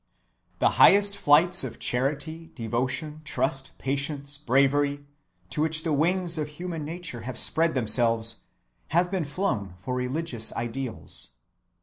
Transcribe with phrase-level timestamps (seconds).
[0.57, 5.05] The highest flights of charity, devotion, trust, patience, bravery
[5.51, 8.37] to which the wings of human nature have spread themselves
[8.87, 11.33] have been flown for religious ideals.